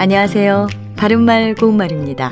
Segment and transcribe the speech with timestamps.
[0.00, 0.68] 안녕하세요.
[0.96, 2.30] 바른말 고운말입니다.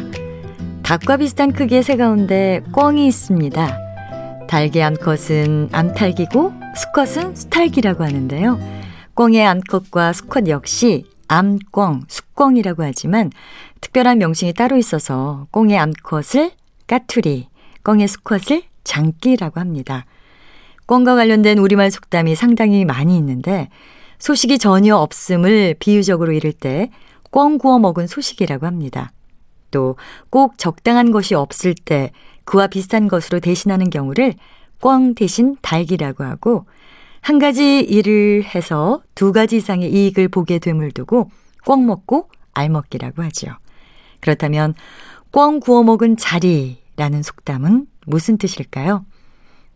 [0.84, 4.46] 닭과 비슷한 크기의 새 가운데 꿩이 있습니다.
[4.46, 8.60] 닭의 암컷은 암탉이고 수컷은 수탉이라고 하는데요.
[9.14, 13.32] 꿩의 암컷과 수컷 역시 암꿩, 숙꿩이라고 하지만
[13.80, 16.52] 특별한 명칭이 따로 있어서 꿩의 암컷을
[16.87, 17.48] 까투리,
[17.83, 20.06] 꿩의 수컷을 장기라고 합니다.
[20.87, 23.70] 꿩과 관련된 우리말 속담이 상당히 많이 있는데
[24.20, 26.91] 소식이 전혀 없음을 비유적으로 이를 때
[27.30, 29.12] 꽝 구워 먹은 소식이라고 합니다.
[29.70, 29.96] 또
[30.30, 32.12] 꼭 적당한 것이 없을 때
[32.44, 34.34] 그와 비슷한 것으로 대신하는 경우를
[34.80, 36.66] 꽝 대신 달기라고 하고
[37.20, 41.30] 한 가지 일을 해서 두 가지 이상의 이익을 보게 됨을 두고
[41.64, 43.48] 꽝 먹고 알 먹기라고 하죠.
[44.20, 44.74] 그렇다면
[45.32, 49.04] 꽝 구워 먹은 자리라는 속담은 무슨 뜻일까요?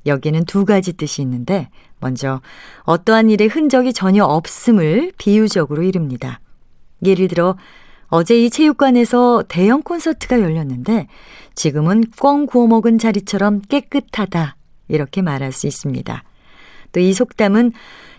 [0.06, 2.40] 여기는 두 가지 뜻이 있는데 먼저
[2.84, 6.40] 어떠한 일의 흔적이 전혀 없음을 비유적으로 이릅니다.
[7.04, 7.56] 예를 들어
[8.08, 11.06] 어제 이 체육관에서 대형 콘서트가 열렸는데
[11.54, 14.56] 지금은 꿩 구워 먹은 자리처럼 깨끗하다.
[14.88, 16.24] 이렇게 말할 수 있습니다.
[16.92, 17.72] 또 이 속담은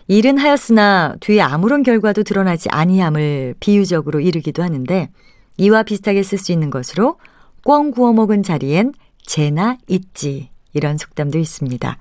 [0.08, 5.10] 일은 하였으나 뒤에 아무런 결과도 드러나지 아니함을 비유적으로 이르기도 하는데
[5.58, 7.18] 이와 비슷하게 쓸 수 있는 것으로
[7.64, 11.98] 꿩 구워 먹은 자리엔 재나 있지 이런 속담도 있습니다.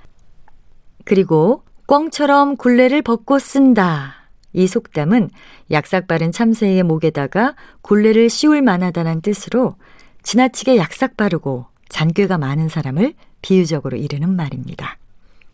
[1.04, 4.19] 그리고 꿩처럼 굴레를 벗고 쓴다
[4.52, 5.30] 이 속담은
[5.70, 9.76] 약삭 바른 참새의 목에다가 굴레를 씌울 만하다는 뜻으로
[10.22, 14.98] 지나치게 약삭 바르고 잔꾀가 많은 사람을 비유적으로 이르는 말입니다.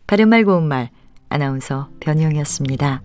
[0.07, 0.89] 바른말 고운말
[1.29, 3.01] 아나운서 변희영이었습니다.